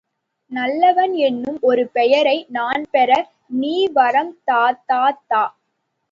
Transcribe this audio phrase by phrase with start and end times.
[0.51, 3.09] நல்லவன் என்னும் ஒருபெயரை நான்பெற
[3.55, 5.43] நீ வரம் தா தா தா.